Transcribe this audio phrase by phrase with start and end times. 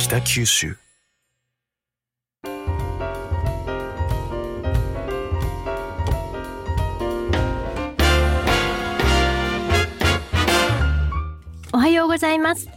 [0.00, 0.78] 北九州。
[11.72, 12.68] おはようございます。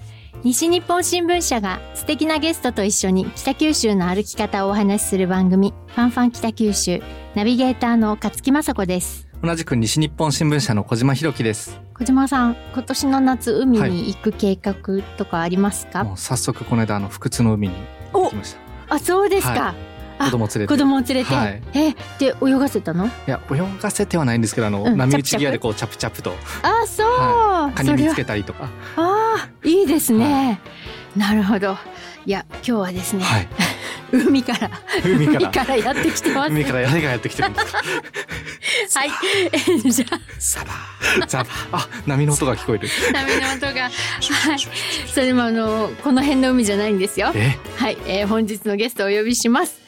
[0.44, 7.02] 西日本新聞社が素敵なゲストと一緒に北九州の歩き方をお話しする番組ファンファン北九州
[7.36, 9.30] ナビゲーターの勝木雅子です。
[9.42, 11.83] 同じく西日本新聞社の小島弘樹です。
[11.96, 17.76] 小島さん今年の夏海に行く計画とかありますか、もう早速この間あの福津の海に
[18.12, 18.56] 行きまし
[18.88, 18.96] た。
[18.96, 19.76] あそうですか、は
[20.18, 20.68] あ子供連れて。
[20.68, 21.62] 子供を連れて、はい。
[21.74, 23.06] えで泳がせたの？
[23.06, 26.34] いや泳がせてはないんですけどあの、うん波打ち際でこうチャプチャプと。
[26.64, 28.70] あそう、はカニ見つけたりとか。
[28.96, 30.60] あーいいですね、
[31.16, 31.78] なるほど。
[32.26, 33.48] いや今日はですね、はい。
[34.14, 34.70] 海から。
[35.04, 35.40] 海から。
[35.40, 36.52] 海からやってきてます。
[36.52, 37.82] 海から誰がやってきてるんですか。
[39.00, 39.10] はい。
[39.52, 40.20] え じゃあ。
[40.40, 41.28] サバ。
[41.28, 41.50] ザバ。
[41.72, 42.88] あ波の音が聞こえる。
[43.12, 43.84] 波の音が。
[43.84, 44.60] はい。
[45.12, 47.32] それもあのこの辺の海じゃないんですよ。
[47.36, 47.58] え？
[47.78, 49.82] はい、えー本日のゲストをお呼びします。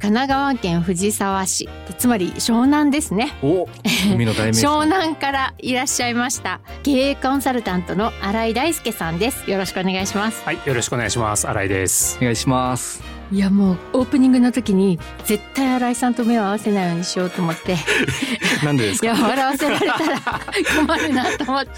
[0.00, 1.68] 神奈川県藤沢市。
[1.98, 3.32] つまり湘南ですね。
[3.42, 3.66] お
[4.14, 4.64] 海の代名詞。
[4.64, 6.60] 湘南からいらっしゃいました。
[6.84, 9.50] 経営コンサルタントの新井大輔さんです。
[9.50, 10.44] よろしくお願いします。
[10.44, 11.48] はい、よろしくお願いします。
[11.48, 12.16] 新井です。
[12.20, 13.02] お願いします。
[13.30, 17.76] いやもうオープニングの時に絶対新井さんと目を合わせないようにしようと思って
[18.64, 19.28] なんでですいやか。
[19.28, 20.40] 笑わせられたら
[20.80, 21.70] 困るなと思って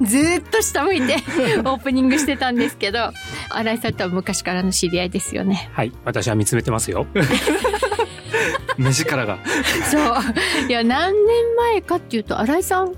[0.00, 1.16] ずーっと下向いて
[1.60, 3.12] オープニングしてたんですけど
[3.50, 7.06] 新井さんとは昔からの知り合いですよねはい、私は見つめてますよ。
[8.78, 9.38] 目力が。
[9.90, 10.02] そう
[10.68, 12.94] いや何年前かっていうと新井さん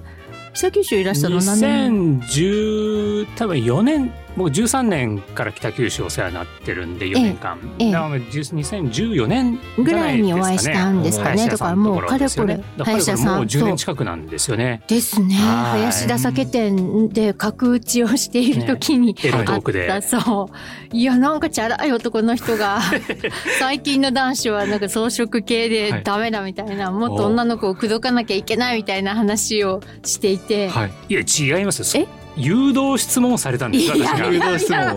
[0.53, 7.59] 北九州いらしたの何年？2010多分4年、僕13年から北九州お世話になってるんで4年間。
[7.79, 7.91] ええ。
[7.91, 14.83] なので10 2014年ぐらいにお会いしたんですかねだからもうかれこれ林田さんもう10そう年近くなんですよね。
[14.89, 15.35] ですね。
[15.35, 15.81] はい。
[15.83, 20.51] 林田酒店で角打ちをしている時に、あったそ
[20.93, 20.97] う。
[20.97, 22.81] いやなんかチャラい男の人が
[23.59, 30.93] 最近の男子はなんか装飾系でダメだみたいな、もっと女の子を口説かなきゃいけないみたいな話をしていて、はい。
[31.09, 31.81] いや、違います。
[31.97, 32.20] よえ？
[32.37, 34.17] 誘導質問されたんです、いや私が。
[34.17, 34.79] いや誘導質問。
[34.79, 34.97] はい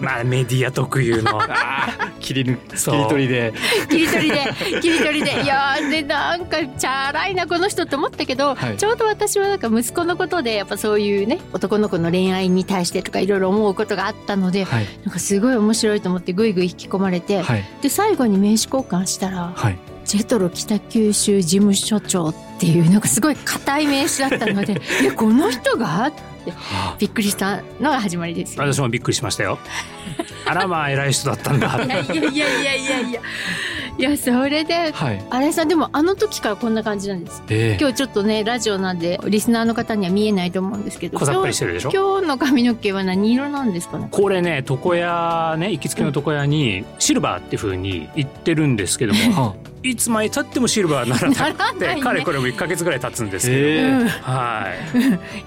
[0.00, 1.40] まあ、メディア特有の。
[2.20, 3.52] 切りぬそう切り取りで。
[3.88, 14.86] 切り取りで切り取りでいやーでなんかチャラいなこの人って思ったけど、はいちょうど私はなんか息子のことでやっぱそういうね男の子の恋愛に対してとかいろいろ思うことがあったのではい。
[15.04, 17.64] なんかすごい面白いと思ってぐいぐい引き込まれて、はい。
[17.82, 19.78] で最後に名刺交換したらはい。
[20.04, 26.10] ジェトロ北九州事務所長っていうなんかすごい硬い名刺だったので いやこの人が
[26.50, 28.62] ってびっくりしたのが始まりですよ。
[28.64, 29.58] 私もびっくりしましたよ。
[30.46, 31.66] あらまあ偉い人だったんだ。
[31.84, 33.20] いやいやいやいやいや
[33.98, 35.24] いやそれではい。
[35.28, 44.06] 新井さんでもあの時からこんな感じなんですええ今日ちょっとねラジオなんでリスナーの方には見えないと思うんですけど今日の髪の毛は何色なんですかね？
[44.10, 54.66] これね床屋ね行きつけの床屋にシルバーっていう風に言ってるんですけどもは いつまでたってもシルバーならなくて かれこれも1か月ぐらい経つんですけど、ええうんは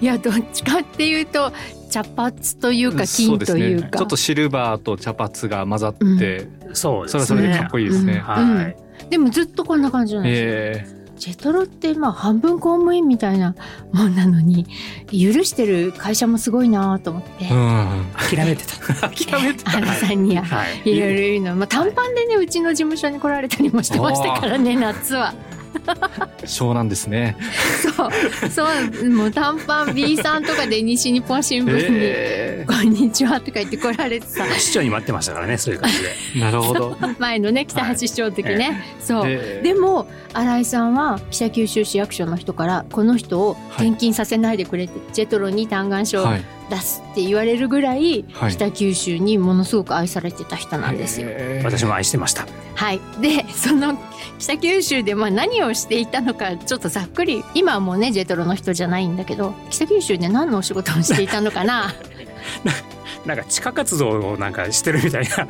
[0.04, 1.52] いやどっちかっていうと
[1.90, 7.18] 茶髪というか金というかそですね、ちょっとシルバーと茶髪が混ざって、そうですね。
[7.18, 8.14] それはそれでかっこいいですね。
[8.14, 8.20] うん。
[8.56, 8.76] はい、
[9.10, 13.54] でもずっとこんな感じなんですよ、えジェトロってまあ半分公務員みたいな
[13.92, 14.64] もんなのに
[15.06, 18.06] 許してる会社もすごいなと思って、えうん。
[18.16, 19.08] 諦めてた。
[19.08, 20.42] 諦めて原 さんには。
[20.42, 25.32] はいいろいろ言うの、まあ、短パンでねうちの事務所に来られたりもしてましたからね夏は。
[26.44, 27.36] 湘南ですね。
[27.82, 28.50] そう。
[28.50, 28.64] そ
[29.02, 29.10] う。
[29.10, 36.08] もう短パン B さんとかで西日本新聞にえ「こんにちは」とか言って来られてさ市長に待ってましたからねそういう感じで。
[36.36, 36.96] えなるほど。
[37.18, 39.22] 前のね北橋市長の時ね、そう。
[39.26, 39.62] ええ。
[39.62, 46.44] でも新井さんは北九州市役所の人からこの人を転勤させないでくれって、ジェトロに嘆願書をはい。
[46.70, 48.52] 出すって言われるぐらい、はい。
[48.52, 51.26] 北九州にものすごく愛されてた人なんですよ。
[51.28, 51.64] ええ。
[51.64, 52.46] 私も愛してました
[52.82, 53.96] はい、でその
[54.40, 61.94] 北九州でまあ何をしていたのかちょっとざっくり今はもうねジェトロの人じゃないんだけど北九州で何のお仕事をしていたのかな？
[63.26, 65.46] なんか地下活動をなんかしてるみたいな。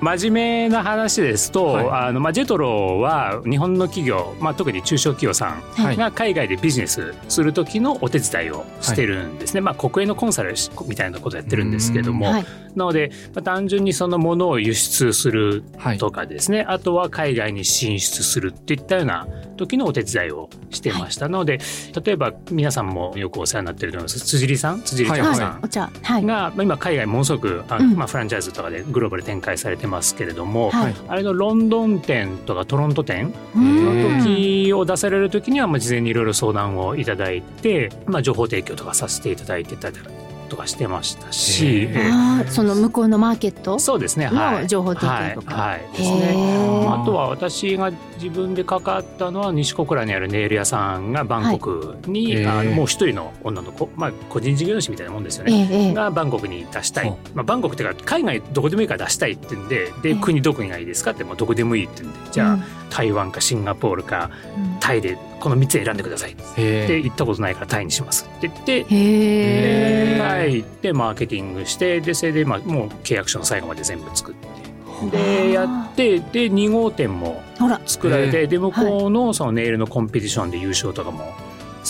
[0.00, 1.88] 真面目な話ですと、はい。
[2.08, 5.96] あのまあ、ジェトロは日本の企業、まあ、特に中小企業さんはい。
[5.96, 10.54] が海外でビジネスする時のお手伝いをしてるんですね、まあ、国営のコンサル
[10.86, 12.46] みたいなことやってるんですけども、はい。
[12.74, 15.98] なので、まあ、単純にそのものを輸出するはい。
[15.98, 21.58] とかですね、あとは海外に進出するっていったような時のお手伝いをしてました、ので
[22.04, 24.20] 例えば皆さんもよくお世話になってると思います。
[24.20, 24.82] 辻里さん？
[24.82, 26.24] 辻里茶子さん、はい、お茶はい。
[26.24, 27.94] が、まあ、今海外ものすごくあ、うん。
[27.96, 30.94] まあ、フランチャイズとかでグローバル展開されてますけれども、はい。
[31.08, 34.18] あれのロンドン店とかトロント店うん。
[34.18, 39.90] の時を出される時には、まあ、事前にいろいろ相談をいただいて、まあ、情報提供とかさせていただいてた
[40.50, 41.88] とかしてましたし、
[42.48, 45.54] その向こうのマーケットそうですね、はい、の情報提供とか。
[45.54, 46.34] はい、はい、ですへね。
[46.36, 55.94] ーあとは私が自分で関わったのは西小倉にあるネイル屋さんがバンコクに、はいあのもう一人の女の子、まあ、個人事業主みたいなもんですよえね。
[55.94, 57.08] がバンコクに出したい。
[57.08, 60.14] ほ、まあ、バンコクっていうか海外どこでもいいから出したいって言うんでで、ええ。
[60.16, 62.30] 国どこがいいですかってもうどこでもいいって言うんで。
[62.32, 62.58] じゃあ、
[62.90, 64.76] 台湾かシンガポールかうん。
[64.80, 66.32] タイでこの3つ選んでください。
[66.32, 68.28] ってへ行ったことないからタイにします。
[68.38, 74.50] って言ってタイでマーケティングしてでそれでまあもう契約書の最後まで全部作って。
[75.10, 77.80] でやってで2号店もほら。
[77.86, 81.32] 作られへてで向こうのそのネイルのコンペティションで優勝とかも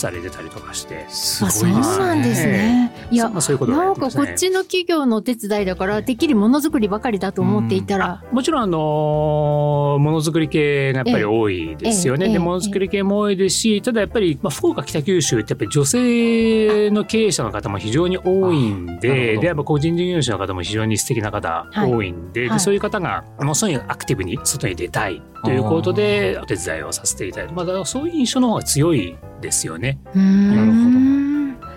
[0.00, 1.99] されてたりとかしてすあそうごいですね。
[1.99, 2.93] なんですね。
[3.11, 12.32] いやまあそういうことなんかこっちの企業のお手伝いだからてっきりものづくりばかりだと思っていたら、もちろんあのものづくり系がやっぱり多いですよね。
[12.32, 22.50] でものづくり系も多いですし、ただやっぱり、まあ、福岡北九州ってやっぱり女性の経営者の方も非常に多いんで、でやっぱ個人事業主の方も非常に素敵な方はい多いんで、はい。
[22.50, 29.98] でそういう方がものすごいアクティブに外に出たいということでお手伝いをさせていただいて、まあそういう印象の方が強いですよね。
[30.14, 30.90] なる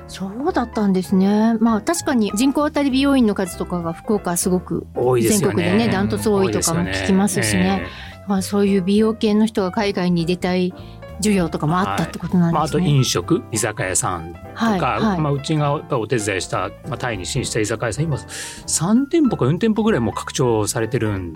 [0.08, 1.56] そうだったんですね。
[1.60, 5.64] まあ確かに人口当たり美容院の数とかが福岡はすごく多いですよね。
[5.64, 7.88] 全国でねダントツ多いとかも聞きますしね
[8.28, 10.74] まあそういう美容系の人が海外に出たい
[11.22, 12.96] 需要とかもあったってことなんまあ、あとですね。
[12.96, 21.34] 飲食居酒屋さんとか、はいはいまあ、うちがお手伝いした、まあ、タイに進出した居酒屋さん今3店舗か4店舗ぐらいもう拡張されてるん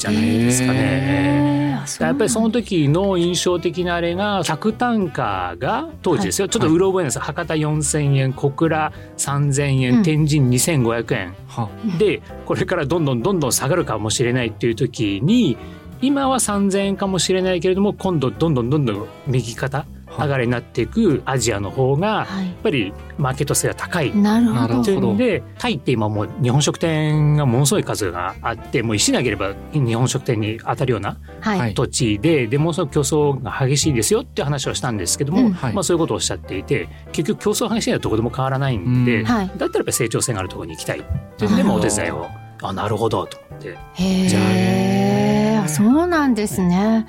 [0.00, 1.78] じゃないですかね。
[1.98, 7.22] やっぱりその時の印象的なあれが客単価が当時ですよ、ちょっとうろ覚えなんですよ。
[7.22, 10.02] 博多4,000円小倉3,000円、うん。
[10.02, 11.34] 天神2,500円。
[11.48, 11.68] は。
[11.98, 15.56] でこれからどんどんどんどん下がるかもしれないっていう時に
[16.00, 19.84] 今は3,000円かもしれないけれども今度どんどんどんどん右肩
[20.18, 22.46] 上がりになっていくアジアの方がやはい。
[22.48, 24.14] っぱりマーケット性が高い。
[24.16, 25.16] なるほど。
[25.16, 31.16] でタイって今もう日本食店がものすごい数があってもう石投げれば日本食店に当たるような
[31.74, 35.52] 土地ででものすごく競争が激しいですよっていう話をしたんですけども、うん。
[35.52, 35.72] はい。
[35.72, 39.26] まあ、そういうことをおっしゃっていて結局競争が激しいのはどこでも変わらないんで、うん。
[39.26, 39.46] はい。
[39.48, 40.98] だったらやっぱり成長性があるところに行きたい。
[41.00, 41.02] っ
[41.36, 42.26] ていうんでもお手伝いを。
[42.62, 43.78] あなるほどと思って。
[44.28, 47.06] じゃあへえそうなんですね。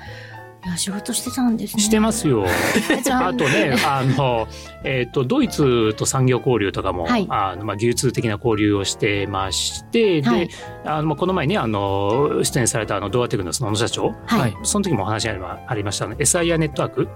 [0.64, 1.82] いや仕事してたんですね。
[1.82, 2.46] してますよ。
[3.10, 4.46] ああとね、あの、
[4.84, 7.26] えっ、と、ドイツと産業交流とかも、はい。
[7.28, 10.46] あの、まあ、技術的な交流をしてまして、はい。
[10.46, 10.54] で、
[10.84, 14.40] あの、まあこの前ね、あの、出演されたあの、ドアテクのその野社長、はい。
[14.40, 14.56] はい。
[14.62, 17.08] その時もお話ありありましたね、SIR ネットワーク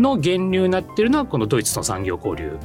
[0.00, 2.58] の源流になってるのは、このドイツの産業交流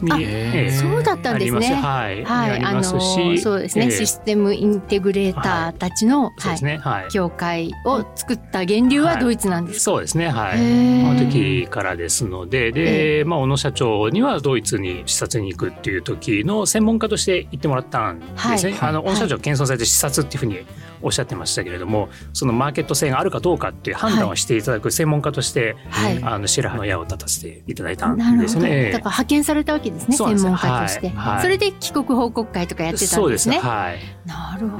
[0.00, 1.74] に、そうだったんですね。
[1.74, 2.24] はい。
[2.24, 3.90] はい、あのそうですね、ええ。
[3.90, 7.08] システムインテグレーターたちの、はい、そうですね、はい。
[7.10, 9.80] 協会を作った源流はドイツなんですか？
[9.82, 10.58] そうですね、はい。
[10.58, 18.26] この時からですので、で、まあ、小野社長にはドイツに視察に行くっていう時の専門家として行ってもらったんで
[18.58, 18.72] すね。
[18.72, 18.90] はい。
[18.90, 19.14] あの、はい。
[19.14, 20.58] 小野社長謙遜されて視察っていうふうに
[21.04, 28.38] おっしゃってましたけれども、そのマーケット性があるかどうかっていう判断をしていただく専門家として、はいあの、白羽の矢を立たせていただいたなん。
[28.38, 28.90] ですね。
[28.90, 33.56] だから派遣されたわけですね、専門家として、はいはいそれで帰国報告会とかやってたそうですね。
[33.56, 33.70] んですね。
[33.70, 33.98] はい。
[34.26, 34.78] なるほ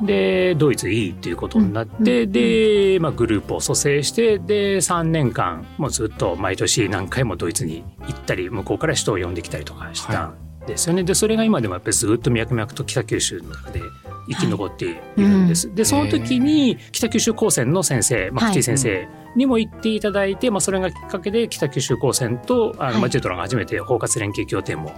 [0.00, 0.06] ど。
[0.06, 11.02] でドイツいいっていうことになって、うんで、まあ、グループを蘇生してで3年間もうずっと毎年何回もドイツに行ったり向こうから人を呼んできたりとかしたんですよね。
[11.02, 13.80] でそれが今でもやっぱりずっと脈々と北九州の中で
[14.28, 15.74] 生き残っているんです。
[15.74, 24.92] でその時に北九州高専の先生、まあ、はい口井先生にも行っていただいて、まあ、それがきっかけで北九州高専とあの、はいまあジェトラが初めて包括連携協定も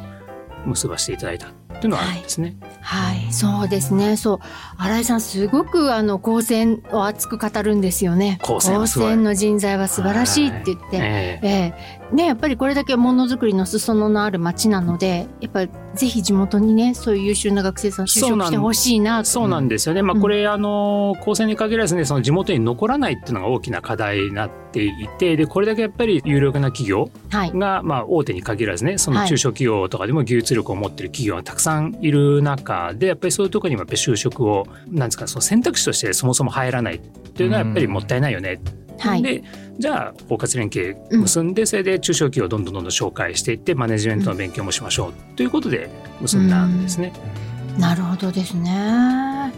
[0.67, 2.57] 結ばせていただいたっていうのはあるんですね。
[2.81, 4.17] はい、そうですね。
[4.17, 4.39] そう、
[4.79, 8.39] 新井さんすごくあの高専を熱く語るんですよね。
[8.43, 11.49] 高専はすごいの人材は素晴らしいって言って、えええ
[11.89, 19.25] えねやっぱりこれだけものづくりの裾野のある町なので、やっぱりぜひ地元にねそういう優秀な学生さん就職してほしいなと。
[19.25, 20.03] そうなんですよね。
[20.03, 27.53] まあ、うんこれ、あの、高専に限らずね、その地元に残らないっていうのが大きな課題になっていて、で、これだけやっぱり有力な企業はい。
[27.53, 31.62] が、まあ、大手に限らずね、そのはい中小企業とかでも技術力を持ってる企業がたくさん
[32.01, 38.61] いる中で、やっぱりそういうところにもやっぱり就職を、なんですか、その選択肢としてそもそも入らないっていうのはやっぱりもったいないよね。
[38.99, 39.23] はい。
[39.23, 39.43] で
[39.79, 45.89] じゃあ包括連携結んで、それで中小企業をどんどんどんどん紹介していってマネジメントの勉強もしましょうということで
[46.21, 47.13] 結んだんですね。
[47.79, 49.53] なるほどですね。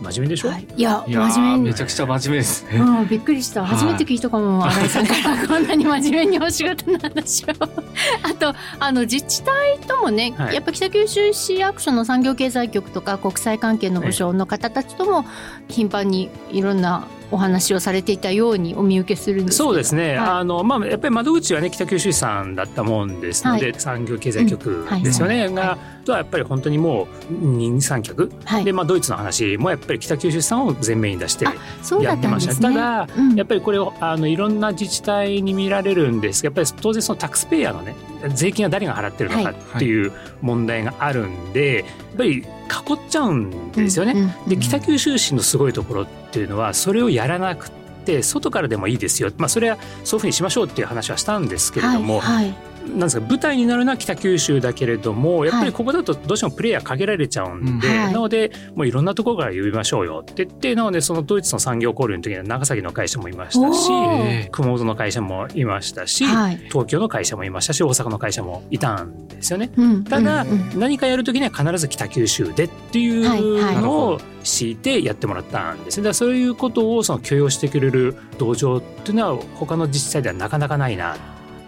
[0.00, 1.58] 真面目でしょ、はい、いや真面目。
[1.58, 2.78] にめちゃくちゃ真面目ですね。
[2.78, 3.62] うん、びっくりした。
[3.62, 3.70] はい。
[3.70, 5.48] 初めて聞いたかも、 新井さんから。
[5.48, 7.48] こんなに真面目にお仕事の話を。
[8.22, 10.54] あと、あの自治体ともね、はい。
[10.54, 15.24] やっぱ北九州市役所の産業経済局とか国際関係の部署の方たちとも
[15.68, 20.18] 頻繁にいろんなお話をされていたようにお見受けするんですそうですね、はい。
[20.18, 25.54] あのまあ、やっぱり窓口はね北九州市さんだったもんですので、は産業経済局ですよね、うん。
[25.54, 28.64] が、とはやっぱり本当にもう二人三脚、はい。
[28.64, 31.44] で、まあ、ドイツの話もやっぱり北九州市さんを前面に出して
[32.00, 32.54] やってました。
[32.54, 32.60] た。
[32.60, 37.96] ただうんやっぱりこれをあのいろんな自治体に見られるんですがやっぱり当然そのタックスペイヤーのね
[38.34, 44.36] 税金は誰が払ってるのかっていう問題があるんで、やっぱり囲っちゃうんですよね。
[44.46, 63.90] で北九州市のすごいところっていうのはそれをやらなくて外からでもいいですよ、まあ、それはそういうふうにしましょうっていう話はしたんですけれども、はいはいなんですか舞台になるのは北九州だけれどもやっぱりここだとどうしてもプレイヤー限られちゃうんで、うんはいなのでもういろんなところから呼びましょうよって言ってなのでそのドイツの産業交流の時には長崎の会社もいましたし
[64.52, 69.70] 熊本の会社もいましたし、はい東京の会社もいましたし大阪の会社もいたんですよね。
[69.76, 70.44] うんただ、
[70.76, 76.04] 何かやる時には必ず北九州でっていうのを敷いてやってもらったんですね。
[76.04, 81.16] だからそういうことをその許容してくれる道場っていうのは他の自治体ではなかなかないな。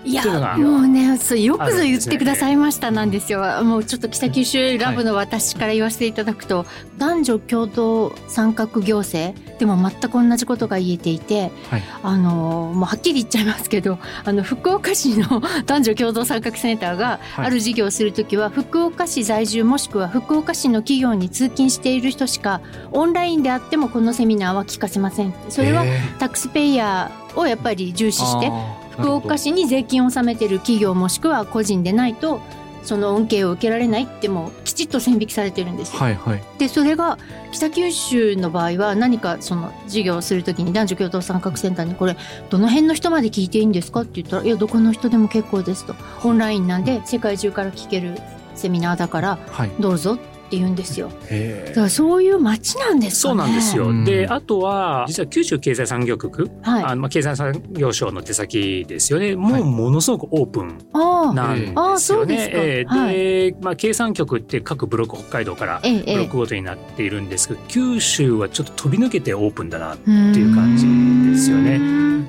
[0.07, 3.41] いやもうねそうよくぞ言ってくださいましたなんですよ。
[3.65, 6.65] もうちょっと北九州ラブの私から言わせていただくと、
[6.97, 11.83] 男女共同参画行政でも全く同じことが言えていて、はい。
[12.03, 17.47] あのもうはっきり言っちゃいますけどあの福岡市の 男女共同参画センターがはい。
[17.47, 22.61] ある事業をするときは、福岡市在住もしくは福岡市の企業に通勤している人しか
[22.93, 25.35] オンラインであってもこのセミナーは聞かせません。
[25.49, 26.01] それはえ。
[26.19, 28.51] タックスペイヤーをやっぱり重視して
[28.99, 32.41] 福岡市に税金を納めてる企業もしくは個人でないと
[32.83, 35.99] その恩恵を受けられないってもうきちっと線引きされてるんですよ。
[35.99, 36.43] はいはい。
[36.59, 37.19] でそれが
[37.51, 42.17] 北九州の場合は何かその事業をするときに男女共同参画センターにこれ
[42.49, 45.97] どの辺の人まで聞いていいんですかって言ったらいやどこの人でも結構ですと。
[46.23, 48.17] オンラインなんで世界中から聞ける
[48.55, 49.71] セミナーだからはい。
[49.81, 51.11] どうぞって言うんですよ。
[51.29, 53.39] へだからそういう街なんですかね。
[53.39, 53.89] そうなんですよ。
[53.89, 56.85] うんであとは実は九州経済産業局、はい。
[56.85, 59.37] あのまあ経済産業省の手先ですよね。
[59.37, 61.35] もはいうものすごくオープンああ。
[61.35, 62.63] なんですようですかね。
[62.65, 69.95] えーはいで、まあ経産局って各ブロック北海道からブロックごとになっているんですけど、九州はちょっと飛び抜けてオープンだな。
[69.95, 70.87] っていう感じ
[71.33, 71.79] ですよねね。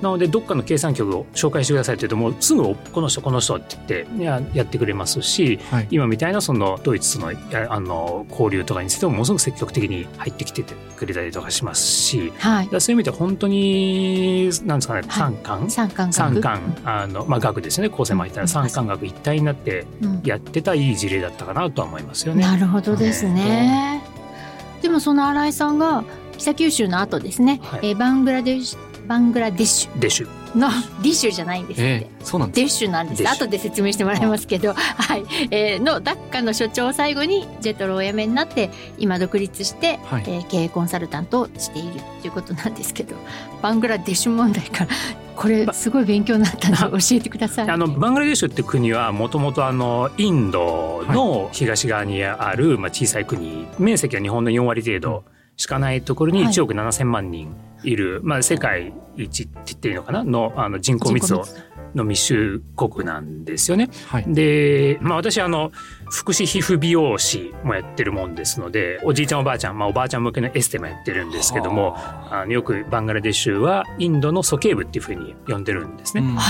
[0.02, 10.64] なのでどっかの経産局を紹介してくださいって言うともうすぐこの人この人って言ってややってくれますしはい今みたいなそのドイツとのやあの交流とかについてもものすごく積極的に入ってきて
[10.96, 12.68] くれたりとかしますしはい。
[12.68, 15.70] そういう意味では本当になんですかね三冠？
[15.72, 16.62] 三冠三冠。
[16.86, 17.90] あの、まあ、学ですよね。
[17.90, 20.22] 高専も入ったら三冠学一体になってうん。
[20.24, 22.44] やってたいい事例だったかなとは思いますよね。
[22.44, 24.04] なるほどですね。
[24.82, 26.04] でもその新井さんが
[26.38, 27.80] 北九州の後ですね、はい。
[27.84, 30.70] えーバングラデシュバングラデシデシュュの
[31.02, 31.90] ディッシュじゃないんですって。
[31.90, 32.60] えーそうなんです。
[32.60, 33.28] デッシュなんです。
[33.30, 35.24] 後で説明してもらいますけど、はい。
[35.52, 40.24] えーのダッカの所長を最後にジェトロをお辞めになって今独立して、はい。
[40.28, 43.16] えー経営コンサルタントをしているということなんですけど
[43.62, 44.90] バングラデシュ問題から
[45.36, 47.70] これすごい勉強になったので教えてください。
[47.70, 53.68] あのバングラデシュって国はもともとあのインドの東側にある、まあ、小さい国。
[53.78, 55.24] 面積は日本の4割程度
[55.58, 56.54] しかないところにはい。
[56.54, 60.24] 1億7,000万人いる、まあ、世界一って言っていいのかな？
[60.24, 61.46] のあの人口密度。
[61.96, 63.90] の密集国なんですよね。
[64.08, 64.26] はい。
[64.28, 65.72] で、まあ、私あの
[66.12, 76.24] 福祉皮膚美容師もやってるもんですのでおじいちゃんおばあちゃん、まあ、おばあちゃん向けのエステもやってるんですけどもあのよくバングラデシュはインドの鼠径部っていうふうに呼んでるんですね。
[76.24, 76.38] うん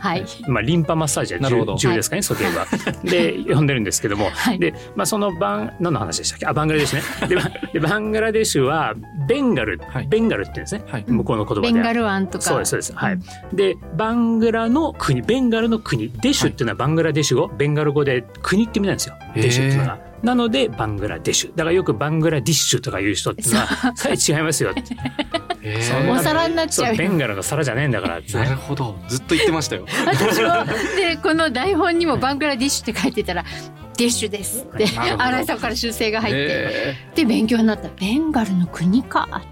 [0.00, 2.66] はい、まあ、リンパマッサージはなるほど重重ですかね、鼠径部は。
[3.04, 6.46] で呼んでるんですけども、はいで、まあ、そのバン何の話でしたっけ？
[6.46, 7.28] あバングラデシュね。
[7.28, 8.94] でバでバングラデシュは
[9.26, 11.72] ベンガル、はいベンガルって言うんですねはい向こうの言葉で。
[11.72, 12.92] ベンガル湾とかそうですそうです。
[12.94, 13.18] はい。
[13.52, 19.16] でバングラの国ベンガルの国デシュっていうのはバングラデシュ語、ベンガル語で国って意味なんですよ。
[19.34, 20.12] デシュっていうのが。
[20.22, 24.82] なのでバングラデシュだからよくバングラディッシュとか言う人っていうのはそれ違いますよって
[25.62, 30.48] えそんなお皿になっちゃううベンガルの皿じゃねえんだからなるほどずっと言ってましたよ私も
[30.96, 33.44] でこの台本にもバングラディッシュって書いてたら
[33.96, 39.42] ディッシュですって新井さんから修正が入って、えで勉強になったベンガルの国か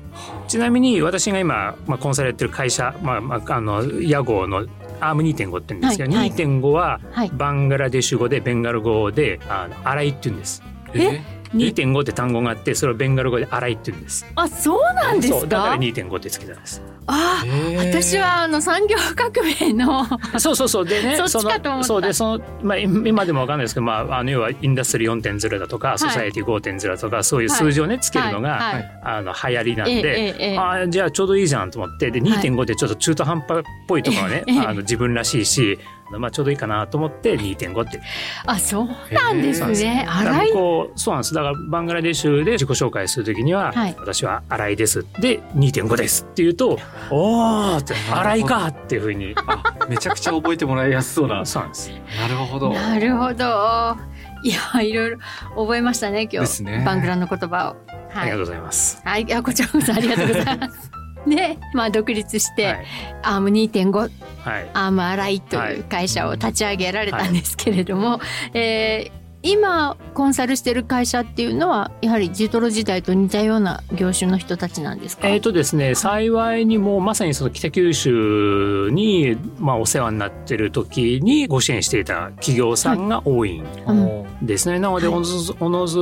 [0.49, 4.67] ちなみに私が今、まあ、コンサルやってる会社、まあまあ、あの屋号の
[5.01, 10.63] アーム2.5って言うんですけど、はいはい2.5ははいバングラデシュ語でベンガル語であの洗いって言うんです。
[10.93, 11.21] ー
[11.55, 14.25] 2.5って単語があってそれをベンガル語で洗いって言うんです。
[14.37, 15.41] あそうなんですか？
[15.41, 16.83] そうだから2.5ってつけたんです。
[17.07, 17.93] あえー。
[17.93, 20.07] 私はあの産業革命の
[20.39, 20.87] そうそうそう。
[20.87, 21.77] でね そっちかと思った。
[21.79, 28.75] のそうでその、まあ、今でもわかんないですけど、まあ、あの要はインダストリー4.0だとか、ソサエティ5.0だとかそういう数字をねつけるのが、はい。
[28.75, 29.01] はい。
[29.03, 30.09] あの流行りなんええで。
[30.09, 30.59] ええええ。
[30.59, 34.61] あーじゃあちょうどいいじゃんと思ってで2.5ってちょっと中途半端っぽいところはね、ええ。
[34.61, 35.79] あの自分らしいし
[36.19, 38.01] まあ、ちょうどいいかなと思って2.5って
[38.47, 40.07] あそうなんですね。
[40.09, 40.49] 荒い。
[40.49, 41.35] 向こうそうなんです。
[41.35, 43.95] だからバングラデシュで自己紹介するときには、はい。
[43.99, 45.07] 私は新井です。
[45.21, 46.79] で2.5ですって言うと
[47.11, 47.95] おーって。
[47.95, 49.35] 新井かっていうふうに。
[49.47, 51.45] あめちゃくちゃ覚えてもらいやすそうな。
[51.47, 51.91] そうなんです。
[52.19, 52.73] なるほど。
[52.73, 53.97] なるほど。
[54.43, 55.19] いやいろいろ
[55.55, 56.39] 覚えましたね今日。
[56.39, 56.83] ですね。
[56.85, 57.77] バングラの言葉を。
[58.11, 58.23] はい。
[58.23, 59.27] ありがとうございます、はい。
[59.43, 62.87] こちらこそありがとうございますでまあ独立して、はい。
[63.23, 64.11] アーム2.5
[64.41, 64.71] はい。
[64.73, 68.21] アームアライという会社を立ち上げられたんですけれども、
[68.55, 84.47] えー今コンサルしてる会社っていうのはやはりジュトロ時代と似たような業種の人たちなんですか、えーとですね、幸いにもまさにその北九州に、まあ、お世話になってる時にご支援していた企業さんが多いんうん。
[84.47, 84.79] ですね。
[84.79, 85.17] なので、はい。
[85.17, 85.97] おのずおのず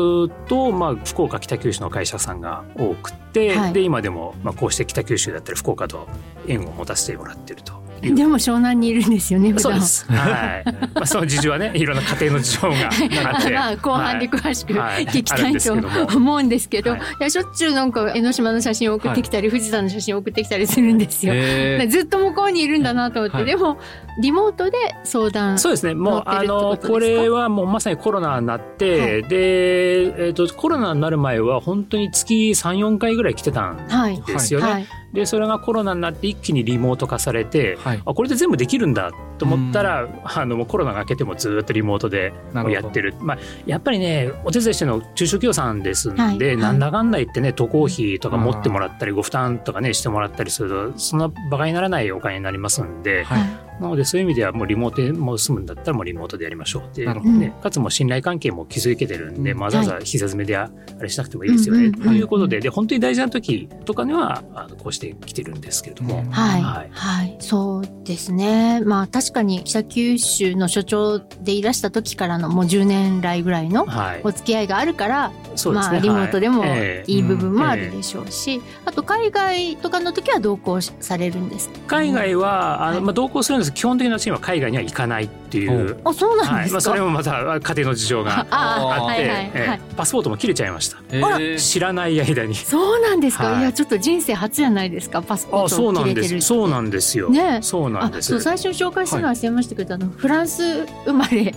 [0.48, 3.72] と、まあ、福岡北九州の会社さんが多くて、はい。
[3.72, 6.08] で今でも、まあ、こうして北九州だったり福岡と
[6.46, 7.72] 縁を持たせてもらってると。
[7.72, 7.87] いう。
[8.00, 9.62] でも湘南にいるんですよね普段。
[9.62, 10.06] そうです。
[10.12, 10.64] はい。
[10.94, 13.50] まあ、その事情はね、いろんな家庭の事情があって。
[13.54, 15.06] まあ後半で詳しくはい。
[15.06, 16.06] 聞きたいとあるんですけども。
[16.16, 17.00] 思うんですけど、はい。
[17.00, 21.32] い、やしょっちゅうなんか江ノ島の写真を送ってきたり、富士山の写真を送ってきたりするんですよ。
[21.34, 21.90] えー。
[21.90, 23.46] ずっと向こうにいるんだなと思って、はい。
[23.46, 23.78] でも
[24.20, 25.94] リモートで相談そうですね。
[25.94, 29.22] もう、あの、これはもうまさにコロナになって、はい。
[29.22, 34.20] で、えっ、と、コロナになる前は本当に月3、4回ぐらい来てたんはい。
[34.22, 34.86] ですよね。
[35.12, 38.02] はいで、それがコロナになって一気にリモート化されて、はい。
[38.04, 43.14] あ、これで全部できるんだと思ったら、あの、もうコロナが明けてもずっとリモートでやってる。
[43.18, 46.38] まあ、やっぱりね、お手伝いしてるの中小企業さんですんで、はい。
[46.38, 59.58] はいなんだかんだ言ってね、渡航費とか持ってもらったり、ご負担とかね、してもらったりすると、そんな馬鹿にならないお金になりますんで、はいなのでそういう意味ではもうリモートでもう済むんだったらもうリモートでやりましょうってね、かつもう信頼関係も築けてるんで、うん。
[59.58, 67.28] わざわざ膝詰めでああれしなくてもいいですよね、ということでで本当に大事な時とかにはあのこうしてきてるんですけれども、はい、ははい。
[67.28, 68.80] い、そうですね。
[68.84, 74.20] まあ確かに北九州の所長でいらした時からのもう10年来ぐらいのはい。
[74.24, 81.78] お付き合いがあるから、そうですね、まあリモートでもはいええいい部分もあるでしょうし、あと海外とかの時は同行されるんですか？
[81.86, 83.04] 海外はあの、はい。
[83.04, 85.98] まあ、同行するんですけど基本的なチームは海外には行かないっていう。
[86.04, 86.54] あ、そうなんはい。
[86.54, 86.80] まあ、ですか。
[86.80, 90.98] それもまた家庭の事情がああって、 はいはいパスポートも切れちゃいました。
[91.10, 91.58] えー。
[91.58, 92.54] 知らない間に。
[92.54, 93.44] そうなんですか？
[93.52, 93.60] はい。
[93.60, 95.22] い、やちょっと人生初じゃないですか？
[95.22, 96.40] パスポートを切れてる。
[96.42, 97.18] そうなんです。
[97.18, 97.58] よ、ね。
[97.62, 98.28] そうなんあ、です。
[98.30, 101.54] そう最初に紹介するのは忘れましたけど、あのフランス生まれ。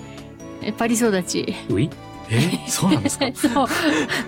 [0.64, 1.56] えパリ育ち。
[1.70, 1.90] うい？
[2.32, 3.26] えーそうなんですか？
[3.36, 3.68] そう。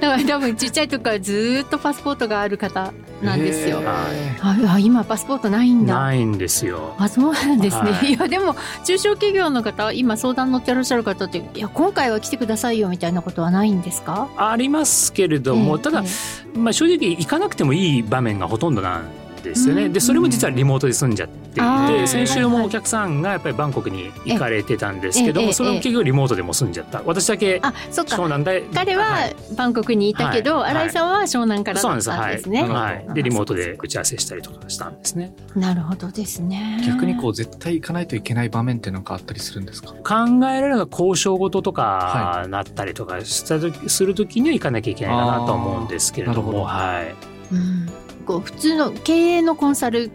[0.01, 3.79] だから多分ちっちゃい時からずーっとパスポートがある方なんですよ。
[3.81, 5.93] えああ今パスポートないんだ。
[5.99, 14.27] ないんですよあそうなんですね、はいい、やでも中小企業の方今相談乗ってらっしゃる方っていや今回は来てくださいよみたいなことはないんですか？
[14.37, 19.03] ありますけれども、ええただえ、まあ、正直行かなくてもいい場面がほとんどなん
[19.43, 19.85] ですよね。
[19.85, 21.61] うんでそれも実はリモートで済んじゃってい
[21.99, 27.03] て先週もお客さんがやっぱりバンコクに行かれてたんですけどええもそれも結局リモートでも済んじゃった。
[27.05, 28.15] 私だけあそっか。
[28.15, 30.71] 湘南で彼はバンコクにいたけど、はい。
[30.71, 32.49] 新井さんは湘南からだっそうなんですたんです。
[32.49, 32.63] ね。
[32.63, 32.71] はい。
[32.71, 35.33] はい、であリモートで打ち合わせしたりとかしたんですね。
[35.55, 36.81] なるほどですね。
[36.87, 39.89] 逆にこう絶対行かないといけない場面ってなんかあったりするんですか？
[39.89, 47.23] 考えられるのは交渉事とかはなったりとかした時する時には行かなきゃいけないかなと思うんですけれどもあーなるほど。
[47.23, 47.33] はい。
[47.51, 47.89] うん、
[48.23, 50.11] 構普通の経営のコンサル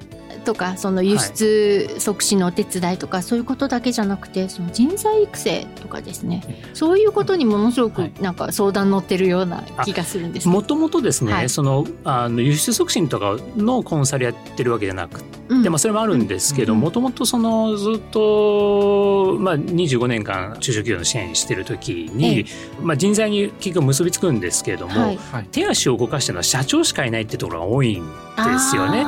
[0.48, 6.42] とかその輸出促進のお手伝いとか、そういうことだけじゃなくてその人材育成とかですね。
[6.72, 8.12] そういうことにものすごくはい。
[8.22, 11.50] なんか相談乗ってるような気がするんですもともとですね、はい。
[11.50, 15.62] そのあの輸出促進とかのコンサルやってるわけじゃなくうん。
[15.62, 22.46] て、まあ、それもあるんですけどうんもともとそのずっと、まあ、25年間中小企業の支援してる時に、
[22.80, 25.16] まあ、人材に結局結びつくんですけれども、はい。
[25.18, 25.48] はい。
[25.52, 29.04] 手足を動かしてるのは社長しかいないってところが多いんですよね。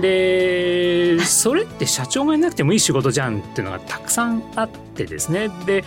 [0.00, 5.48] でそれって社長がいなくてもいい仕事じゃんっていうのがたくさんあってですね。
[5.66, 5.84] で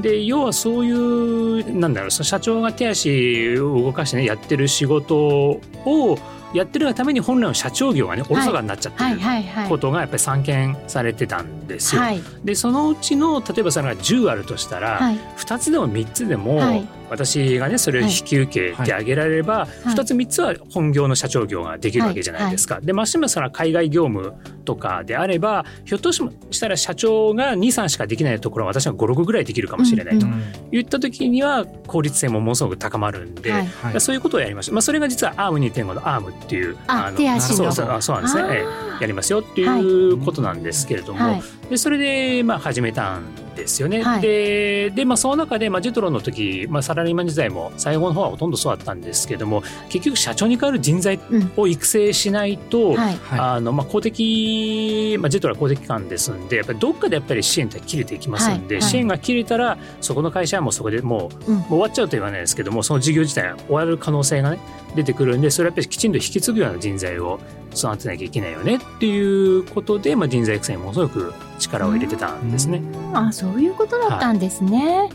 [0.00, 6.18] で要はそういうなんだろう社長が手足を動かしてねやってる仕事を
[6.56, 12.02] やってるがために本来の社長業がねおろそかになっちゃってはいることがやっぱり散見されてたんですよ。
[12.02, 22.80] はいでそのうちの例えばそれが10あるとしたら、はい2つでも3つでも、はい私がねそれを引き受けてあげられれば、い2つ3つは本業の社長業ができるわけじゃないですか。
[22.80, 30.42] でましてもそれは海外業務とかであればひょっとしたら社長が23しかできないところは私が56ぐらいできるかもしれないとうん
[30.72, 33.52] 言った時には効率性もものすごく高まるんで。
[33.52, 34.00] はいはい。
[34.00, 34.72] そういうことをやりました。
[34.72, 37.56] まあ、それが実はアーム2.5のアームっていうあ手足の。
[37.56, 38.64] そうそうあそうなんですね。
[39.00, 41.42] やりますよっていうことなんですけれども、はい。
[41.68, 43.22] でそれでまあ始めたん
[43.56, 44.02] ですよね。
[44.02, 44.20] はい。
[44.22, 51.52] でで、まあ、その中で、まあ、ジェトロの時、まあ、サラリーマン時代も最後の方はほとんどそうだったんですけども結局社長に代わる人材うん。
[51.56, 52.94] を育成しないと、
[53.30, 58.82] あのまあ、公的、まあ、ジェトロは公的機関ですんでやっぱりどっかでやっぱり支援って切れていきますんで、はい。
[58.82, 58.90] はい。
[58.90, 61.58] 支援が切れたらそこの会社はもうそこでもう,、うん。
[61.58, 64.58] もう終わっちゃうと言わないですけどもその事業自体は終わる可能性がね
[64.94, 67.40] 出てくるんでそれはやっぱりきちんと引き継ぐような人材を
[67.74, 72.82] 育てなきゃいけないよねっていうことで、まあ、人材育成にものすごく力を入れてたんですね。
[73.12, 75.08] あそういうことだったんですね。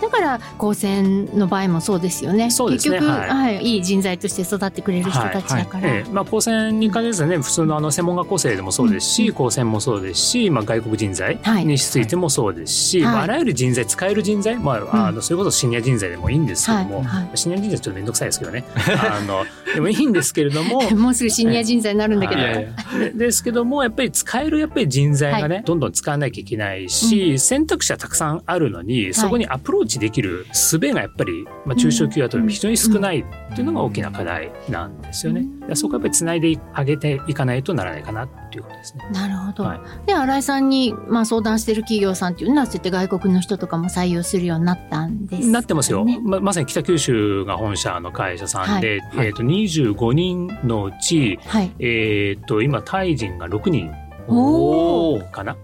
[0.00, 2.50] だから高専の場合もそうですよね。
[2.50, 2.98] そうですね。
[2.98, 3.28] 結局、はい。
[3.28, 5.88] はい、いい人材として育ってくれる人たちだから。
[5.88, 6.10] ええ。
[6.10, 9.34] まあ、高専に限らずね普通のあの専門学校生でもそうですし、うん。
[9.34, 11.66] 高専もそうですし、まあ、外国人材はい。
[11.66, 13.12] についてもそうですし、はい。
[13.12, 17.04] まあ、あらゆる人材使える人材、まあ、あのそれこそシニア人材でもいいんですけども、はい。
[17.04, 17.36] はい。
[17.36, 18.64] シニア人材ちょっと面倒くさいですけどね。
[18.76, 22.40] あの でもいいんですけれども もうすぐシニア人材になるんだけど。
[22.40, 22.44] い。
[22.44, 35.46] やいやでですけどもやっぱり使えるやっぱり人材がね、はどんどん使わなきゃいけないし、選択肢はたくさんあるのにそこにアプローチできる術がやっぱり、まあ、中小企業だと非常に少ないっていうのが大きな課題なんですよね。
[35.68, 35.76] うん。
[35.76, 39.04] そこはやっぱりつないであげていかないとならないかなっていうことですね。
[39.12, 39.64] なるほど。
[39.64, 40.06] はい。
[40.06, 49.26] で新井さんに、まあ、相談してる企業さんっていうのはそうやって外国の人とかも採用するようになったんですかね、なってますよ、ままさに北九州が本社の会社さんで、はい。
[49.28, 51.72] えー、と25人のうち、はい。
[51.78, 53.92] えー、と今タイ人が6人
[54.28, 55.56] おおかな、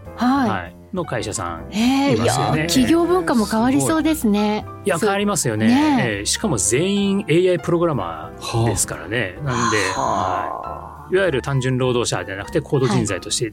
[0.49, 0.63] はい。
[0.63, 2.61] はい、の会社さんええいいますよね。
[2.63, 4.65] や企業文化も変わりそうですね。
[4.85, 4.89] い。
[4.89, 5.67] や変わりますよね。
[5.67, 6.21] ねえ。
[6.23, 13.53] ーしかも全員 AI プログラマーですからね、なんで、はい、いわゆる単純労働者じゃなくて高度人材として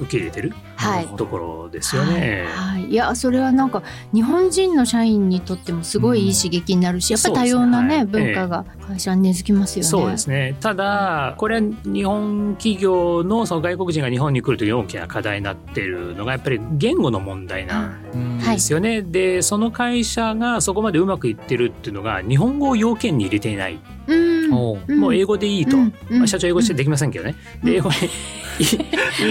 [0.00, 1.06] 受け入れてるはい。
[1.16, 2.46] ところですよね。
[2.48, 9.88] はい、はいいやそれはなんか日本人の社員にとってもすごいいい刺激になるし、やっぱり多様なねそうですね文化が会社に根付きますよね。
[9.88, 19.02] そうですねただこれは日本企業のその外国人が日本に来るという大きな課題になっているのがやっぱり言語の問題なんはいですよね。
[19.02, 24.29] でその会社がそこまでうまくいってるっていうのが日本語を要件に入れていない、うん。
[24.50, 25.76] もう英語でいいと、
[26.10, 27.96] まあ、社長英語してできませんけどね、で英語で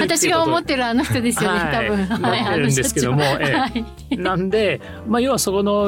[0.01, 1.88] 私が思ってるあの人ですよね、はい。
[1.88, 2.21] 多分。
[2.21, 3.53] なってるんですけどもええ。
[3.53, 4.17] はい。
[4.17, 5.86] なんで、まあ、要はそこの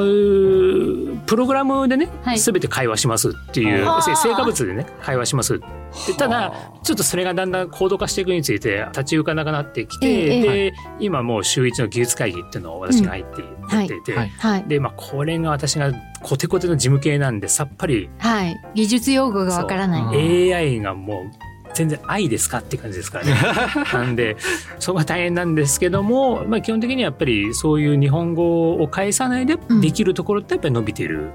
[1.26, 2.38] プログラムでね、はい。
[2.38, 5.58] 全て会話しますっていう成果物でね会話します。
[6.06, 13.42] でただちょっとそれがだんだん高度化していくについて立ち行かなくなってきて、ええで今もう週一の技術会議っていうのを私が入って
[13.76, 14.02] やってい。
[14.02, 14.28] て、はい。
[14.28, 14.64] はい。
[14.68, 15.92] でまあこれが私が
[16.22, 18.60] コテコテの事務系なんでさっぱりはい。
[18.74, 20.52] 技術用語がわからない。
[20.54, 23.34] AI がもう全然愛ですかって感じですからね。
[23.92, 24.36] なんで
[24.78, 31.30] そこが大変なんですけども、まあ、基本的にはやっぱりそういう日本語を返さないでうんできるところってやっぱり伸びてる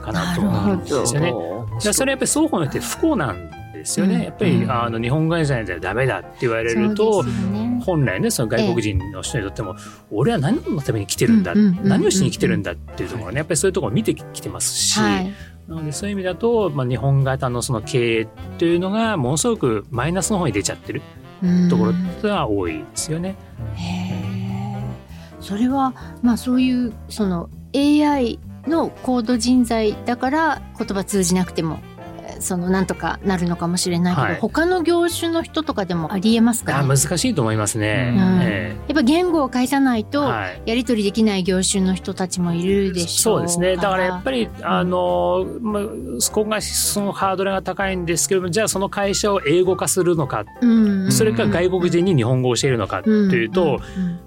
[0.00, 1.30] かなと思うんですよね。
[1.30, 4.14] だからそれはやっぱり双方によって不幸なんですよね。
[4.14, 9.76] うんやっぱり、うんあの日本語じゃダメだって言われるとね本来ねその外国人の人にとっても、
[10.10, 14.98] 俺は何のために来てるんだ、何をしに来てるんだっていうところねやっぱりそういうところを見てきてますし。
[14.98, 15.32] はい。
[15.68, 18.26] なのでそういう意味だと、まあ、日本型のその経営っ
[18.58, 21.02] ていうのがものすごくマイナスの方に出ちゃってる
[21.40, 23.36] うんところってのは多いですよね。
[25.40, 31.91] それはまあそういうその AI の高度人材だから言葉通じなくてもえー
[32.42, 34.38] そのなんとかなるのかもしれないけど、はい。
[34.40, 36.88] 他の業種の人とかでもありえますかあね。
[36.88, 38.12] 難しいと思いますね。
[38.14, 38.40] うん。
[38.42, 40.62] えやっぱ言語を返さないえとはい。
[40.66, 43.76] やり取りできない業種の人たちもいるでしょそううですね。
[43.76, 45.82] だからやっぱりり、あの、まあ、
[46.18, 50.44] そこが、そのハードルが高いんですけども、じゃあその会社を英語化するのか、
[51.10, 53.80] それか外国人に日本語を教えるのかっていうと、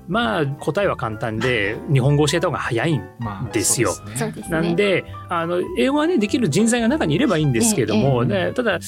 [0.07, 4.49] まあ答えは簡単で、 日本語を教えた方が早いんまあですよそうですね。
[4.49, 8.79] なんで、あの、英語はね、できる人材が中にいればいいんですけども、ええねただ、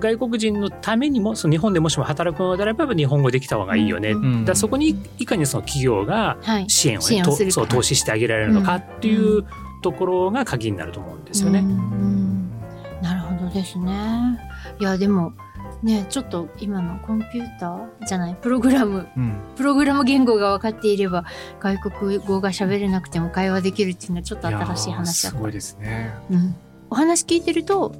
[0.00, 4.10] 外国人のためにも、その日本でもしも働くのであれば、日本語できた方がいいよね。
[4.10, 6.64] うんうんだそこにいかにその企業がはい。
[6.68, 9.44] 支援を,、支援をするかとそう投資してあげられるのかっていう
[9.82, 11.60] ところが鍵になると思うんですよね。
[11.60, 12.48] うんうん
[13.02, 14.38] なるほどですね。
[14.80, 15.32] いやでも
[15.82, 18.36] ねちょっと今のコンピューターじゃない？
[18.36, 21.24] プログラムうんプログラム言語が分かっていれば
[21.60, 25.36] 外国語が喋れなくても会話できるっていうのはちょっと新しい話だった。
[25.38, 26.14] すごいですね。
[26.30, 26.54] うん、
[26.90, 27.94] お話聞いてると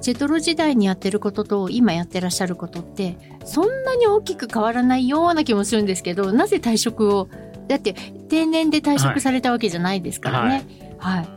[0.00, 7.28] ジェトロ時代にやってることと今やってらっしゃることってそんなに大きく変わらないような気もするんですけどなぜ退職を
[7.66, 7.94] だって
[8.28, 10.64] 定年で退職されたわけじゃないですからね。
[10.98, 11.28] はい、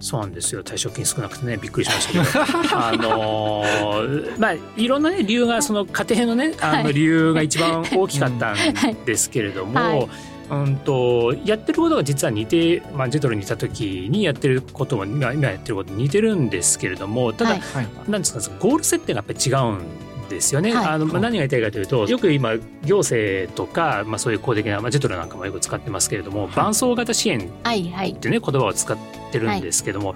[0.00, 0.62] そうなんですよ。
[0.62, 2.24] 退職金少なくてねびっくりしましたけど。
[2.76, 6.84] あのーまあいろんなね理由がその家庭のねあはい。
[6.84, 8.56] の理由が一番大きかったん
[9.04, 10.08] ですけれども、はい。
[10.50, 17.60] うんとやってることが実は似て、まあ、ジェトロにいた時にやってることも今今やってることに似てるんですけれどもただ、はい。
[17.60, 17.86] はい。
[18.08, 20.74] なんですかゴール設定がやっぱり違うんですよね。
[20.74, 20.86] はい。
[20.86, 22.52] あのまあ何が言いたいかというとよく今
[22.84, 28.30] 行政とか、まあ、そういう公的な、まあ、ジェトロなんかもよく使ってますけれども、伴走型支援っはいはいてい。
[28.30, 28.96] うね言葉を使っ
[29.30, 30.14] てるんですけども、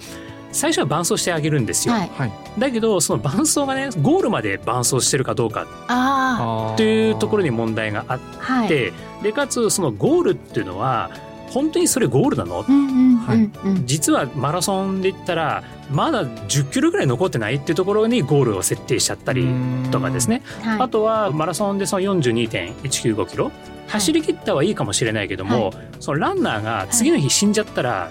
[0.53, 1.95] 最初は伴走してあげるんですよ。
[1.95, 2.11] はい。
[2.17, 2.33] はい。
[2.59, 8.69] だけどその伴走がねゴールまで伴走してるかどうかああというところに問題があっあはい。
[8.69, 11.11] て、でかつそのゴールっていうのは
[11.55, 12.65] 本当にそれゴールなの？
[12.69, 13.87] うんうんうんうん。
[13.87, 19.47] 実はマラソンで言ったらまだ10キロぐらい残ってないっていうところにゴールを設定しちゃったり
[19.91, 20.43] とかですね。
[20.63, 20.81] はい。
[20.83, 23.53] あとはマラソンでその42.195キロ
[23.87, 28.11] 走り切ったはいいかもしれないけども、そのランナーが次の日死んじゃったら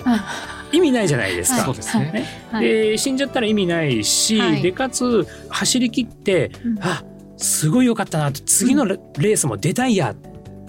[0.72, 1.66] 意味ないじゃないですか。
[1.66, 2.12] そうですね。
[2.12, 2.26] ね。
[2.52, 2.66] はい。
[2.66, 4.62] で死んじゃったら意味ないし、はい。
[4.62, 6.80] でかつ走り切って、うん。
[6.82, 7.04] あ
[7.38, 10.16] すごい良かったなと次のレレースも出たいや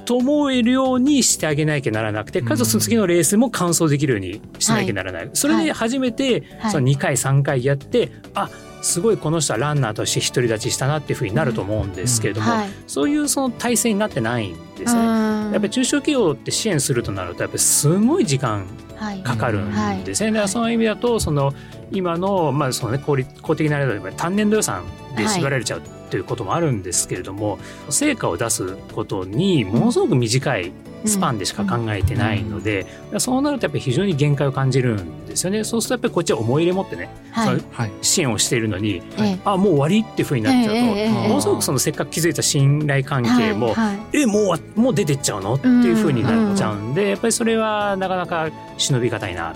[0.04, 6.72] と思えるようにしてあげなきゃならなくてかつその次のレースも完走できるようにしなきゃならない、それで初めてはい。
[6.72, 8.48] その2回3回やって、あ
[8.82, 12.68] すごいこの人はランナーとして独り立ちしたなっていうふうになると思うんですけれども、はい。
[12.86, 15.00] そういうその体制になってないんですね。
[15.00, 20.30] ややっぱり中小企業って支援するとなるとやっぱりすごい時間はいかかるんですね。
[20.30, 20.40] はい。
[20.42, 21.54] でその意味だとその
[21.90, 24.84] 今のまあそのね公立公的なあれだと単年度予算
[25.16, 25.82] で縛られちゃう
[26.14, 27.58] ということもあるんですけれども、
[27.90, 30.70] 成果を出すことにものすごく短い
[31.04, 32.86] スパンでしか考えてないので、
[33.18, 35.64] そうなるとやっぱり非常に限界を感じるんですよね。
[35.64, 37.90] そうするとやっぱりこっちは思い入れ持ってね、はい。
[38.00, 39.38] 支援をしているのに、ええ。
[39.44, 41.10] あもう終わりっていうふうになっちゃうと、ええええええ。
[41.10, 44.20] ものすごくそのせっかく築いた信頼関係も、はいはい。
[44.20, 45.54] えもうわもう出てっちゃうの？
[45.54, 49.54] っていうふうになっちゃうんで、やっぱりそれはなかなか忍びがたいなっ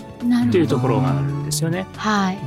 [0.51, 1.87] ていうところがあるんですよね。
[1.97, 2.39] はい。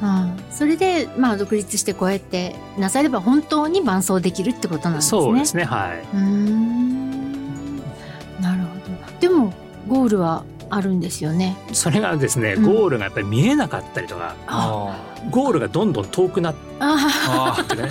[0.00, 5.22] うん、それでまあ独立してこうやってなされば本当に伴走できるってことなんですね。
[5.22, 5.98] そうですねはい。
[5.98, 7.76] うーん。
[8.40, 9.20] なるほど。
[9.20, 9.52] でも
[9.88, 11.56] ゴールはあるんですよね。
[11.72, 16.96] それがですね、うんゴールがやっぱり見えなかったりとか、ああゴールがどんどん遠くなっあ
[17.28, 17.56] あ。
[17.60, 17.90] あてね。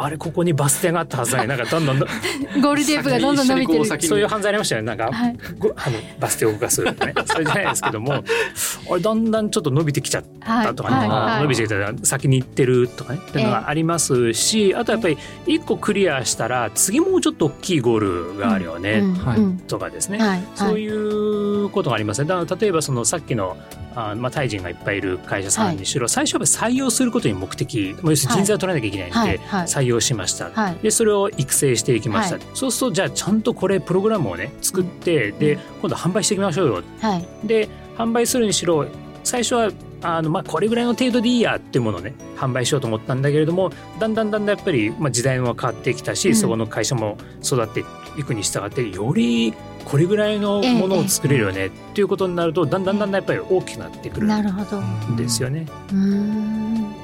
[0.00, 3.84] あれここにバス停があったはずなのになんかどんどんゴールテープがどんどん伸びてる。
[4.00, 4.86] そういう犯罪ありましたよね。
[4.86, 5.36] なんか、はい。
[5.58, 7.14] ごあのバス停を動かすってね。
[7.26, 8.12] それじゃないですけども。
[8.12, 11.74] あれだんだんちょっと伸びてきちゃっはいたとかね、はいはい伸びてきた。
[11.76, 13.20] ら先に行ってるとかね。
[13.28, 20.42] っていうのがありますし、あとやっぱり一個クリアしたら次もうちょっと大きいゴールがあるよね、うんとかですね、はい。
[20.54, 22.28] そういうことがありますね。
[22.28, 23.56] だから例えばそのさっきの
[23.94, 29.38] あまあ、タイ人がいっぱいいる会社さんにしろ、最初は採用することに目的、まあ要するに人材を取らなきゃいけないので、はい。
[29.38, 29.66] はい。
[29.66, 30.76] 採用しました、はい。
[30.82, 32.44] でそれを育成していきました、はい。
[32.54, 36.82] そうするとじゃあちゃんとこれプログラムをね作って、で今度販売していきましょうよ。
[37.00, 37.26] はい。
[37.44, 38.86] で販売するにしろ
[39.24, 39.70] 最初は
[40.00, 46.36] あのまあこれぐらいの程度でいいやっていうものをね販売しようと思ったんだけれどもだんだんだんだんやっぱり、まあ、時代も変わってきたし、うん。
[46.36, 47.80] そこの会社も育って
[48.16, 49.52] いくに従ってより
[49.90, 54.80] これぐらいのものを作れるよねっていうことになるとだんだんだんだんやっぱり大きくなってくるなるほど。
[54.80, 55.66] んですよね。
[55.90, 56.94] うーん。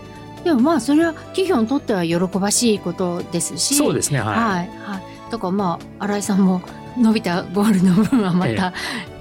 [0.45, 3.75] でもまあそれは企業にとっては喜ばしいことですし。
[3.75, 5.03] そうですねはい、はいはい。
[5.31, 6.63] だからまあ新井さんも
[6.99, 8.75] 伸びたゴールの分はまえた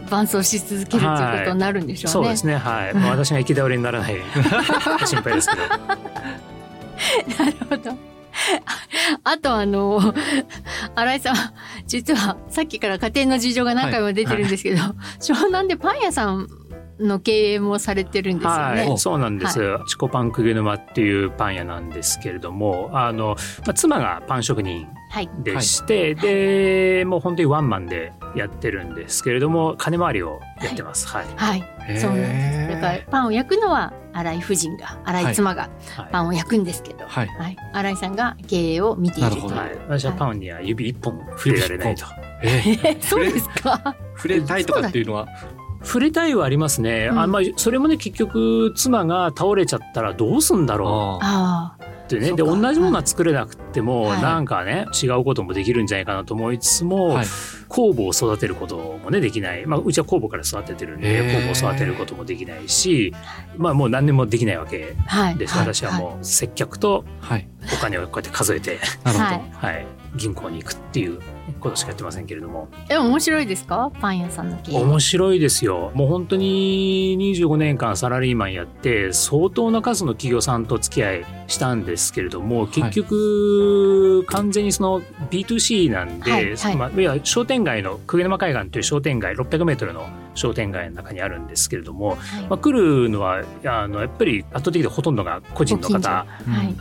[0.09, 2.11] 伴走し続けるということになるんでしょうね。
[2.11, 4.17] そうですねはい、 私が行き倒れにならない
[5.05, 8.12] 心配ですけど なるほど。
[9.23, 10.13] あとあの、
[10.95, 11.35] 新井さん、
[11.87, 14.81] 実はさっきから家庭の事情が何回も出てるんですけど、
[15.19, 16.47] 湘南でパン屋さん
[16.99, 18.87] の経営もされてるんですよね。
[18.87, 19.59] はい、そうなんです。
[19.87, 25.29] チコパン釘沼っていうパン屋なんですけれども、あの、まあ、妻がパン職人はい。
[25.43, 31.07] でして、で、もう本当にワンマンでやってるんですけれども、金回りをやってます。
[31.07, 31.25] はい。
[31.35, 31.99] はい。
[31.99, 32.75] そうなんです。
[32.75, 35.61] だからパンを焼くのは新井夫人が、新井妻が
[35.97, 37.27] はいパンを焼くんですけど、はい。
[37.27, 37.57] はい。
[37.73, 39.41] 新井さんが経営を見ているという。
[39.41, 42.05] なるほどはい、私はパンには指一本触れられないと。
[42.41, 43.95] えーえそうですか？
[44.15, 45.27] 触れたいとかっていうのは。
[45.83, 47.09] 触れたいはありますね。
[47.11, 52.31] うんあまあ、それもね、結局、妻が倒れちゃったらどうすんだろうってね。
[52.31, 57.13] で、同じものは作れなくても、はいなんかね、違うこともできるんじゃないかなと思いつつも、あ。
[57.15, 57.25] はい。
[57.73, 63.11] 酵母を育てることもねできない、まあ、うちは酵母から育ててるんで酵母を育てることもできないし、
[63.57, 65.09] まあ、もう何年もできないわけあ。
[65.09, 65.37] はい。
[65.37, 67.49] です、私はもう接客とはい。
[67.73, 68.79] お金をこうやって数えて。
[69.03, 71.19] はいはい、銀行に行くっていう
[71.59, 72.67] ことしかやってませんけれども。
[72.89, 73.91] え、面白いですか？
[74.01, 74.81] パン屋さんの経営。
[74.81, 75.91] 面白いですよ。
[75.93, 86.75] もう本当に25年間サラリーマンやって相当な数の企業さんと付き合いしたんですけれども結局、完全にその B2C なんで、はいはい。
[86.75, 92.17] まあ、いや商店街の久毛沼海岸という商店街600メートルの商店街の中にあるんですけれども、はい。
[92.49, 96.25] まあ、来るのはあのやっぱり圧倒的でほとんどが個人の方は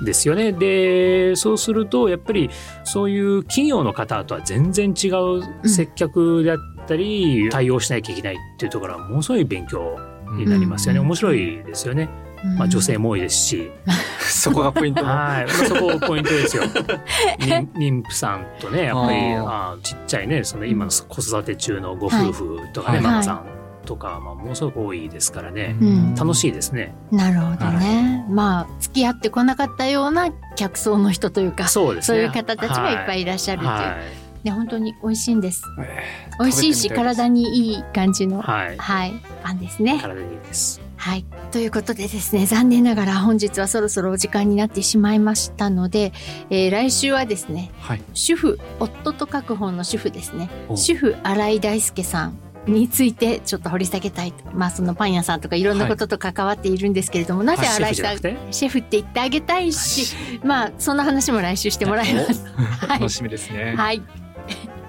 [0.00, 0.04] い。
[0.04, 0.52] ですよね。
[0.52, 2.50] でそうするとやっぱり
[2.84, 9.98] そういう企業の方とは全然違う接客であったり、対応しなきゃいけないっていうところはものすごい勉強
[10.36, 11.00] になりますよね。
[11.00, 11.06] うん。
[11.06, 12.08] 面白いですよね。
[12.44, 13.70] うんまあ、女性も多いですし、
[14.20, 15.04] そこがポイント。
[15.04, 16.64] はい、まあそこポイントですよ。
[17.38, 23.44] 妊妊婦さんとね、やっぱりあちっちゃいね、その今の子育て中のご夫婦とかね、はいママさん
[23.84, 26.94] とか、まあ、ものすごく多いですからね、うん楽しいですね。
[27.10, 28.24] なるほどね。
[28.28, 32.18] まあ付き合ってこなかったような客層の人というか、そうですね。
[32.18, 33.70] そういう方たちがいっぱいいらっしゃるという。
[33.70, 33.96] は
[34.42, 35.62] で本当に美味しいんです。
[35.78, 36.02] え
[36.38, 38.42] 美味しいし体にいい感じの、い。
[38.42, 38.76] はい。
[38.76, 39.98] はい、パンですね。
[40.00, 40.80] 体にいいです。
[41.02, 41.24] はい。
[41.50, 46.12] ということでですね、残念ながら本日はそろそろお時間になってしまいましたので、
[46.48, 48.02] えー来週はですね、ーはい。
[48.14, 52.38] 主婦、夫と書く本の主婦ですね、お主婦新井大輔さん
[52.68, 54.44] についてちょっと掘り下げたいと。
[54.52, 62.46] まあそのパン屋さんとかいろんなことと関わっているんですけれども、なぜシェ新井さんシェフって言ってあげたいし、まあそんな話も来週してもらいます。
[62.86, 63.74] はい 楽しみですね。
[63.76, 64.00] はい。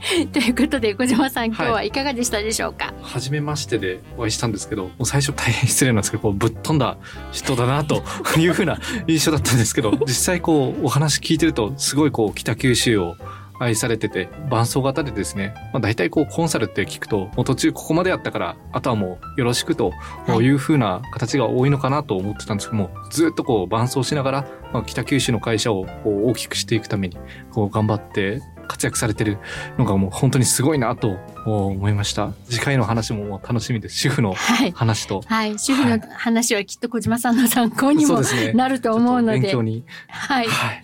[0.33, 6.97] ということで小島さん今日はいはいかがでしたでしょうか、初めましてでお会いしたんですけど、もう最初大変失礼なんですけど、こうぶっ飛んだ
[7.31, 8.03] 人だなと
[8.37, 13.15] いうふうな印象だったんですけど、実際こうお話聞いてると、すごいこう北九州を
[13.59, 19.91] 愛されてて、伴奏型でですね、まあ、大体こうコンサルって聞くと、もう途中ここまでやったから、あとはもうよろしくと
[20.27, 20.45] はい。
[20.45, 27.17] いうふうな形が多いのかなと思ってたんですけども、ずっとこう伴奏しながら、まあ、北九州の会社をこう大きくしていくために、
[27.51, 29.37] こう頑張って活躍されてる
[29.77, 32.31] のがもう本当にすごいなと思いました。
[32.49, 33.97] 次回の話も楽しみです。
[33.97, 34.71] 主婦のはい。
[34.71, 35.21] 話と。
[35.25, 35.57] はい。
[35.59, 38.53] 主婦の話はきっと小島さんの参考にもね。
[38.53, 39.39] なると思うので。
[39.39, 39.83] 勉強に。
[40.07, 40.47] はい。
[40.47, 40.83] はい。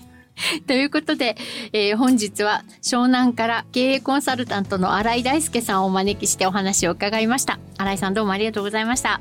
[0.67, 1.35] ということで、
[1.73, 7.59] えー本日は湘南から経営コンサルタントの新井大輔さんをお招きしてお話を伺いました。
[7.77, 9.19] 新井さんどうもありがとうございました。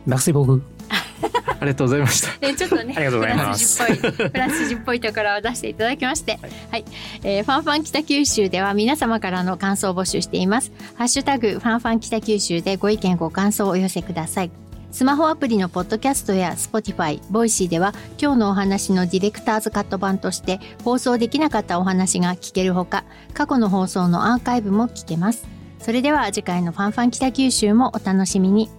[1.61, 2.39] ありがとうございました。
[2.39, 6.39] でちょっとね、ありがとうございますフランス人っぽい、フランス人っぽいところを出していただきまして、
[6.71, 6.85] はい、
[7.25, 10.73] えーファンファン北九州では皆様からの感想を募集しています。
[10.95, 14.51] ハッシュタグファンファン北九州でご意見ご感想をお寄せください。
[14.91, 23.05] スマホアプリのポッドキャストや Spotify、 Voicy では今日のお話のディレクターズカット版として放送できなかったお話が聞けるほか、
[23.35, 25.47] 過去の放送のアーカイブも聞けます。
[25.79, 28.71] それでは次回のファンファン北九州もお楽しみに。